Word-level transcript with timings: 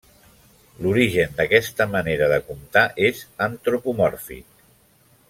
L'origen 0.85 1.35
d'aquesta 1.41 1.87
manera 1.91 2.29
de 2.33 2.39
comptar 2.49 2.87
és 3.11 3.21
antropomòrfic. 3.51 4.63